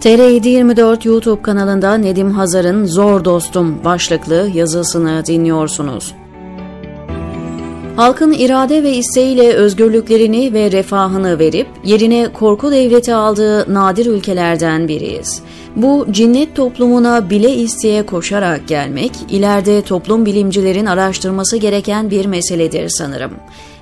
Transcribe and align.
TR724 0.00 1.08
YouTube 1.08 1.42
kanalında 1.42 1.94
Nedim 1.94 2.30
Hazar'ın 2.30 2.84
Zor 2.86 3.24
Dostum 3.24 3.84
başlıklı 3.84 4.50
yazısını 4.54 5.26
dinliyorsunuz. 5.26 6.14
Halkın 7.96 8.32
irade 8.32 8.82
ve 8.82 8.92
isteğiyle 8.92 9.52
özgürlüklerini 9.52 10.52
ve 10.52 10.72
refahını 10.72 11.38
verip 11.38 11.66
yerine 11.84 12.32
korku 12.32 12.72
devleti 12.72 13.14
aldığı 13.14 13.74
nadir 13.74 14.06
ülkelerden 14.06 14.88
biriyiz. 14.88 15.42
Bu 15.76 16.06
cinnet 16.10 16.54
toplumuna 16.54 17.30
bile 17.30 17.54
isteye 17.54 18.06
koşarak 18.06 18.68
gelmek, 18.68 19.12
ileride 19.30 19.82
toplum 19.82 20.26
bilimcilerin 20.26 20.86
araştırması 20.86 21.56
gereken 21.56 22.10
bir 22.10 22.26
meseledir 22.26 22.88
sanırım. 22.88 23.30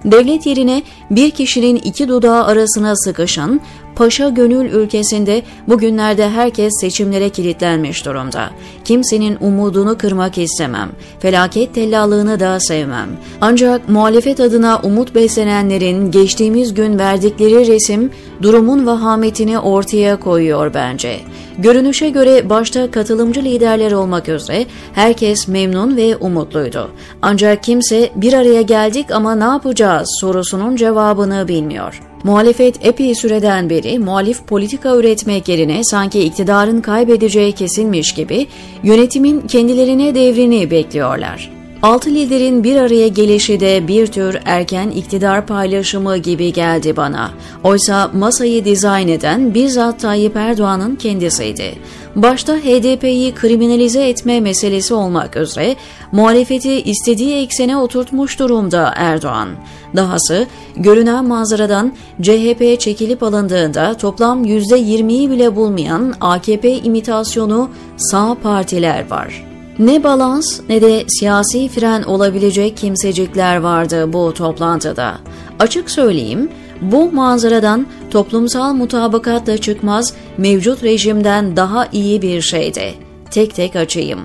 Devlet 0.04 0.46
yerine 0.46 0.82
bir 1.11 1.31
kişinin 1.31 1.76
iki 1.76 2.08
dudağı 2.08 2.44
arasına 2.44 2.96
sıkışan, 2.96 3.61
Paşa 3.96 4.29
Gönül 4.29 4.71
ülkesinde 4.71 5.43
bugünlerde 5.68 6.30
herkes 6.30 6.72
seçimlere 6.80 7.29
kilitlenmiş 7.29 8.07
durumda. 8.07 8.50
Kimsenin 8.85 9.39
umudunu 9.40 9.98
kırmak 9.98 10.39
istemem. 10.39 10.90
Felaket 11.18 11.75
tellallığını 11.75 12.40
da 12.40 12.61
sevmem. 12.61 13.08
Ancak 13.40 13.88
muhalefet 13.88 14.40
adına 14.40 14.80
umut 14.82 15.14
beslenenlerin 15.14 16.11
geçtiğimiz 16.11 16.75
gün 16.75 16.99
verdikleri 16.99 17.66
resim 17.66 18.11
durumun 18.43 18.86
vahametini 18.86 19.58
ortaya 19.58 20.21
koyuyor 20.21 20.74
bence. 20.74 21.21
Görünüşe 21.58 22.11
göre 22.11 22.50
başta 22.50 22.90
katılımcı 22.90 23.43
liderler 23.43 23.93
olmak 23.93 24.29
üzere 24.29 24.66
herkes 24.93 25.49
memnun 25.49 25.96
ve 25.96 26.16
umutluydu. 26.16 26.90
Ancak 27.22 27.63
kimse 27.63 28.11
bir 28.16 28.32
araya 28.32 28.63
geldik 28.63 29.11
ama 29.11 29.35
ne 29.35 29.44
yapacağız 29.44 30.08
sorusunun 30.21 30.76
cevabını 30.76 31.49
bilmiyor. 31.49 32.14
Muhalefet 32.25 32.87
epey 32.87 33.14
süreden 33.14 33.70
beri 33.70 33.98
muhalif 33.98 34.47
politika 34.47 34.97
üretmek 34.97 35.48
yerine 35.48 35.84
sanki 35.84 36.20
iktidarın 36.20 36.81
kaybedeceği 36.81 37.53
kesilmiş 37.53 38.14
gibi 38.14 38.47
yönetimin 38.83 39.41
kendilerine 39.41 40.14
devrini 40.14 40.70
bekliyorlar. 40.70 41.53
Altı 41.84 42.10
liderin 42.10 42.64
bir 42.64 42.77
araya 42.77 43.08
gelişi 43.08 43.60
de 43.60 43.88
bir 43.88 44.06
tür 44.06 44.38
erken 44.44 44.90
iktidar 44.90 45.46
paylaşımı 45.46 46.16
gibi 46.16 46.52
geldi 46.52 46.96
bana. 46.96 47.30
Oysa 47.64 48.10
masayı 48.14 48.64
dizayn 48.64 49.08
eden 49.08 49.54
bizzat 49.54 50.00
Tayyip 50.00 50.36
Erdoğan'ın 50.36 50.96
kendisiydi. 50.96 51.74
Başta 52.16 52.56
HDP'yi 52.56 53.34
kriminalize 53.34 54.08
etme 54.08 54.41
meselesi 54.41 54.94
olmak 54.94 55.36
üzere 55.36 55.76
muhalefeti 56.12 56.82
istediği 56.82 57.42
eksene 57.42 57.76
oturtmuş 57.76 58.38
durumda 58.38 58.92
Erdoğan. 58.96 59.48
Dahası 59.96 60.46
görünen 60.76 61.24
manzaradan 61.24 61.92
CHP 62.22 62.80
çekilip 62.80 63.22
alındığında 63.22 63.96
toplam 63.96 64.44
%20'yi 64.44 65.30
bile 65.30 65.56
bulmayan 65.56 66.14
AKP 66.20 66.78
imitasyonu 66.78 67.70
sağ 67.96 68.36
partiler 68.42 69.10
var. 69.10 69.53
Ne 69.78 70.05
balans 70.05 70.61
ne 70.69 70.83
de 70.83 71.05
siyasi 71.08 71.69
fren 71.69 72.03
olabilecek 72.03 72.77
kimsecikler 72.77 73.56
vardı 73.56 74.12
bu 74.12 74.34
toplantıda. 74.34 75.19
Açık 75.58 75.91
söyleyeyim, 75.91 76.48
bu 76.81 77.12
manzaradan 77.12 77.86
toplumsal 78.11 78.72
mutabakatla 78.75 79.58
çıkmaz 79.58 80.14
mevcut 80.39 80.83
rejimden 80.83 81.56
daha 81.56 81.86
iyi 81.92 82.22
bir 82.22 82.41
şeydi. 82.41 82.94
Tek 83.31 83.55
tek 83.55 83.77
açayım. 83.77 84.20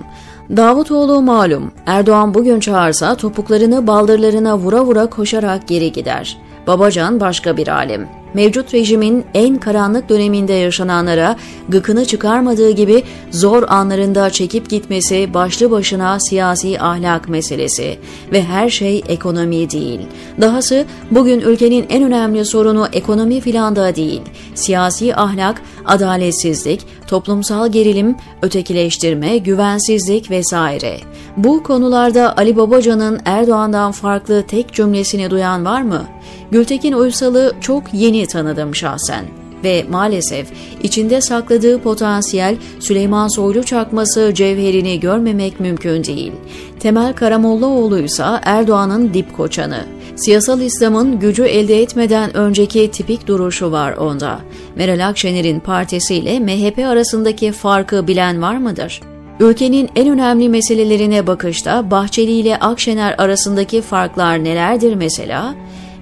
Davutoğlu 0.56 1.22
malum, 1.22 1.72
Erdoğan 1.86 2.34
bugün 2.34 2.60
çağırsa 2.60 3.14
topuklarını 3.14 3.86
baldırlarına 3.86 4.58
vura 4.58 4.84
vura 4.84 5.06
koşarak 5.06 5.68
geri 5.68 5.92
gider. 5.92 6.38
Babacan 6.66 7.20
başka 7.20 7.56
bir 7.56 7.68
alim 7.68 8.20
mevcut 8.34 8.74
rejimin 8.74 9.24
en 9.34 9.56
karanlık 9.56 10.08
döneminde 10.08 10.52
yaşananlara 10.52 11.36
gıkını 11.68 12.04
çıkarmadığı 12.04 12.70
gibi 12.70 13.02
zor 13.30 13.62
anlarında 13.68 14.30
çekip 14.30 14.70
gitmesi 14.70 15.34
başlı 15.34 15.70
başına 15.70 16.20
siyasi 16.20 16.80
ahlak 16.80 17.28
meselesi 17.28 17.98
ve 18.32 18.42
her 18.42 18.70
şey 18.70 19.02
ekonomi 19.08 19.70
değil. 19.70 20.00
Dahası 20.40 20.84
bugün 21.10 21.40
ülkenin 21.40 21.86
en 21.88 22.02
önemli 22.02 22.44
sorunu 22.44 22.88
ekonomi 22.92 23.40
filan 23.40 23.76
da 23.76 23.96
değil. 23.96 24.22
Siyasi 24.54 25.16
ahlak, 25.16 25.62
adaletsizlik, 25.84 26.80
toplumsal 27.06 27.72
gerilim, 27.72 28.16
ötekileştirme, 28.42 29.38
güvensizlik 29.38 30.30
vesaire. 30.30 30.96
Bu 31.36 31.62
konularda 31.62 32.36
Ali 32.36 32.56
Babacan'ın 32.56 33.20
Erdoğan'dan 33.24 33.92
farklı 33.92 34.42
tek 34.46 34.72
cümlesini 34.72 35.30
duyan 35.30 35.64
var 35.64 35.82
mı? 35.82 36.06
Gültekin 36.50 36.92
Uysal'ı 36.92 37.54
çok 37.60 37.82
yeni 37.92 38.26
tanıdım 38.26 38.74
şahsen 38.74 39.24
ve 39.64 39.84
maalesef 39.90 40.46
içinde 40.82 41.20
sakladığı 41.20 41.78
potansiyel 41.78 42.56
Süleyman 42.80 43.28
Soylu 43.28 43.64
çakması 43.64 44.32
cevherini 44.34 45.00
görmemek 45.00 45.60
mümkün 45.60 46.04
değil. 46.04 46.32
Temel 46.80 47.12
Karamollaoğlu 47.12 47.98
ise 47.98 48.24
Erdoğan'ın 48.42 49.14
dip 49.14 49.36
koçanı. 49.36 49.84
Siyasal 50.16 50.60
İslam'ın 50.60 51.18
gücü 51.18 51.42
elde 51.42 51.82
etmeden 51.82 52.36
önceki 52.36 52.90
tipik 52.90 53.26
duruşu 53.26 53.72
var 53.72 53.92
onda. 53.92 54.40
Meral 54.76 55.08
Akşener'in 55.08 55.60
partisiyle 55.60 56.40
MHP 56.40 56.78
arasındaki 56.78 57.52
farkı 57.52 58.06
bilen 58.06 58.42
var 58.42 58.56
mıdır? 58.56 59.00
Ülkenin 59.40 59.90
en 59.96 60.08
önemli 60.08 60.48
meselelerine 60.48 61.26
bakışta 61.26 61.90
Bahçeli 61.90 62.32
ile 62.32 62.56
Akşener 62.56 63.14
arasındaki 63.18 63.82
farklar 63.82 64.44
nelerdir 64.44 64.94
mesela? 64.94 65.54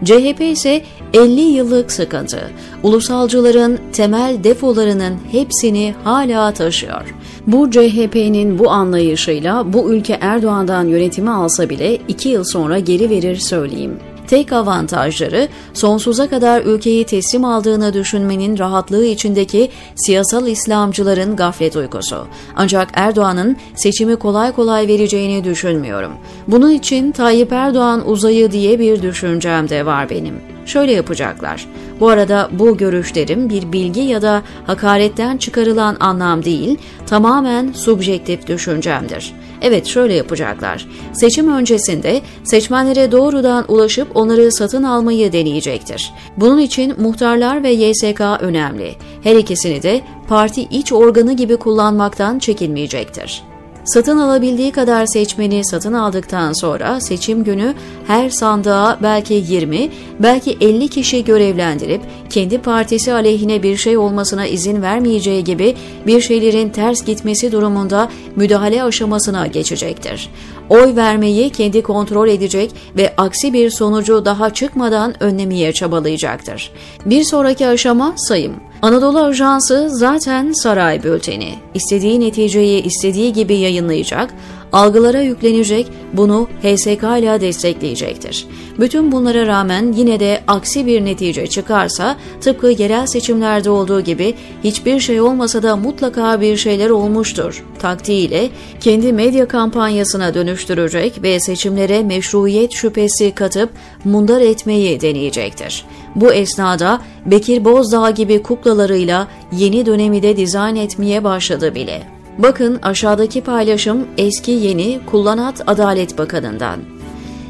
CHP 0.04 0.40
ise 0.40 0.82
50 1.14 1.40
yıllık 1.40 1.92
sıkıntı. 1.92 2.50
Ulusalcıların 2.82 3.78
temel 3.92 4.44
defolarının 4.44 5.16
hepsini 5.32 5.94
hala 6.04 6.52
taşıyor. 6.52 7.14
Bu 7.46 7.70
CHP'nin 7.70 8.58
bu 8.58 8.70
anlayışıyla 8.70 9.72
bu 9.72 9.92
ülke 9.92 10.18
Erdoğan'dan 10.20 10.88
yönetimi 10.88 11.30
alsa 11.30 11.70
bile 11.70 11.98
2 12.08 12.28
yıl 12.28 12.44
sonra 12.44 12.78
geri 12.78 13.10
verir 13.10 13.36
söyleyeyim. 13.36 13.98
Tek 14.28 14.52
avantajları 14.52 15.48
sonsuza 15.74 16.28
kadar 16.28 16.62
ülkeyi 16.62 17.04
teslim 17.04 17.44
aldığını 17.44 17.94
düşünmenin 17.94 18.58
rahatlığı 18.58 19.04
içindeki 19.04 19.70
siyasal 19.94 20.46
İslamcıların 20.46 21.36
gaflet 21.36 21.76
uykusu. 21.76 22.26
Ancak 22.56 22.88
Erdoğan'ın 22.92 23.56
seçimi 23.74 24.16
kolay 24.16 24.52
kolay 24.52 24.88
vereceğini 24.88 25.44
düşünmüyorum. 25.44 26.12
Bunun 26.48 26.70
için 26.70 27.12
Tayyip 27.12 27.52
Erdoğan 27.52 28.08
uzayı 28.08 28.52
diye 28.52 28.78
bir 28.78 29.02
düşüncem 29.02 29.68
de 29.68 29.86
var 29.86 30.10
benim. 30.10 30.34
Şöyle 30.66 30.92
yapacaklar. 30.92 31.66
Bu 32.00 32.08
arada 32.08 32.48
bu 32.52 32.76
görüşlerim 32.76 33.50
bir 33.50 33.72
bilgi 33.72 34.00
ya 34.00 34.22
da 34.22 34.42
hakaretten 34.66 35.36
çıkarılan 35.36 35.96
anlam 36.00 36.44
değil, 36.44 36.78
tamamen 37.06 37.72
subjektif 37.72 38.46
düşüncemdir. 38.46 39.32
Evet 39.62 39.86
şöyle 39.86 40.14
yapacaklar. 40.14 40.86
Seçim 41.12 41.52
öncesinde 41.52 42.20
seçmenlere 42.44 43.12
doğrudan 43.12 43.64
ulaşıp 43.68 44.16
onları 44.16 44.52
satın 44.52 44.82
almayı 44.82 45.32
deneyecektir. 45.32 46.12
Bunun 46.36 46.58
için 46.58 46.94
muhtarlar 47.00 47.62
ve 47.62 47.70
YSK 47.70 48.20
önemli. 48.40 48.94
Her 49.22 49.36
ikisini 49.36 49.82
de 49.82 50.00
parti 50.28 50.62
iç 50.62 50.92
organı 50.92 51.32
gibi 51.32 51.56
kullanmaktan 51.56 52.38
çekinmeyecektir. 52.38 53.42
Satın 53.88 54.18
alabildiği 54.18 54.72
kadar 54.72 55.06
seçmeni 55.06 55.64
satın 55.64 55.92
aldıktan 55.92 56.52
sonra 56.52 57.00
seçim 57.00 57.44
günü 57.44 57.74
her 58.06 58.30
sandığa 58.30 58.98
belki 59.02 59.34
20, 59.48 59.90
belki 60.18 60.56
50 60.60 60.88
kişi 60.88 61.24
görevlendirip 61.24 62.00
kendi 62.30 62.58
partisi 62.58 63.12
aleyhine 63.12 63.62
bir 63.62 63.76
şey 63.76 63.96
olmasına 63.98 64.46
izin 64.46 64.82
vermeyeceği 64.82 65.44
gibi 65.44 65.76
bir 66.06 66.20
şeylerin 66.20 66.68
ters 66.68 67.04
gitmesi 67.04 67.52
durumunda 67.52 68.08
müdahale 68.36 68.82
aşamasına 68.82 69.46
geçecektir. 69.46 70.30
Oy 70.68 70.96
vermeyi 70.96 71.50
kendi 71.50 71.82
kontrol 71.82 72.28
edecek 72.28 72.70
ve 72.96 73.14
aksi 73.16 73.52
bir 73.52 73.70
sonucu 73.70 74.24
daha 74.24 74.50
çıkmadan 74.50 75.22
önlemeye 75.22 75.72
çabalayacaktır. 75.72 76.70
Bir 77.06 77.24
sonraki 77.24 77.66
aşama 77.66 78.14
sayım. 78.16 78.67
Anadolu 78.82 79.18
Ajansı 79.18 79.88
zaten 79.90 80.52
saray 80.52 81.02
bülteni. 81.02 81.54
İstediği 81.74 82.20
neticeyi 82.20 82.82
istediği 82.82 83.32
gibi 83.32 83.54
yayınlayacak, 83.54 84.34
algılara 84.72 85.20
yüklenecek, 85.20 85.86
bunu 86.12 86.48
HSK 86.62 87.02
ile 87.02 87.40
destekleyecektir. 87.40 88.46
Bütün 88.80 89.12
bunlara 89.12 89.46
rağmen 89.46 89.92
yine 89.92 90.20
de 90.20 90.40
aksi 90.48 90.86
bir 90.86 91.04
netice 91.04 91.46
çıkarsa 91.46 92.16
tıpkı 92.40 92.66
yerel 92.66 93.06
seçimlerde 93.06 93.70
olduğu 93.70 94.00
gibi 94.00 94.34
hiçbir 94.64 95.00
şey 95.00 95.20
olmasa 95.20 95.62
da 95.62 95.76
mutlaka 95.76 96.40
bir 96.40 96.56
şeyler 96.56 96.90
olmuştur 96.90 97.64
taktiğiyle 97.78 98.48
kendi 98.80 99.12
medya 99.12 99.48
kampanyasına 99.48 100.34
dönüştürecek 100.34 101.22
ve 101.22 101.40
seçimlere 101.40 102.02
meşruiyet 102.02 102.72
şüphesi 102.72 103.34
katıp 103.34 103.70
mundar 104.04 104.40
etmeyi 104.40 105.00
deneyecektir. 105.00 105.84
Bu 106.14 106.32
esnada 106.32 107.00
Bekir 107.26 107.64
Bozdağ 107.64 108.10
gibi 108.10 108.42
kuklalarıyla 108.42 109.28
yeni 109.52 109.86
dönemi 109.86 110.22
de 110.22 110.36
dizayn 110.36 110.76
etmeye 110.76 111.24
başladı 111.24 111.74
bile. 111.74 112.17
Bakın 112.38 112.78
aşağıdaki 112.82 113.40
paylaşım 113.40 114.06
eski 114.18 114.50
yeni 114.50 115.00
Kullanat 115.06 115.62
Adalet 115.66 116.18
Bakanı'ndan. 116.18 116.80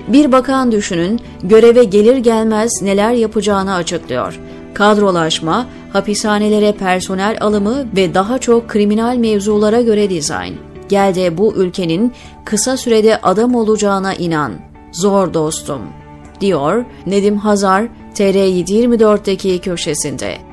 Bir 0.08 0.32
bakan 0.32 0.72
düşünün, 0.72 1.20
göreve 1.42 1.84
gelir 1.84 2.16
gelmez 2.16 2.82
neler 2.82 3.12
yapacağını 3.12 3.74
açıklıyor. 3.74 4.40
Kadrolaşma, 4.74 5.66
hapishanelere 5.92 6.72
personel 6.72 7.36
alımı 7.40 7.86
ve 7.96 8.14
daha 8.14 8.38
çok 8.38 8.68
kriminal 8.68 9.16
mevzulara 9.16 9.80
göre 9.80 10.10
dizayn. 10.10 10.54
Gel 10.88 11.14
de 11.14 11.38
bu 11.38 11.54
ülkenin 11.54 12.12
kısa 12.44 12.76
sürede 12.76 13.20
adam 13.22 13.54
olacağına 13.54 14.14
inan. 14.14 14.52
Zor 14.92 15.34
dostum, 15.34 15.80
diyor 16.40 16.84
Nedim 17.06 17.36
Hazar 17.36 17.88
TR724'deki 18.14 19.58
köşesinde. 19.58 20.47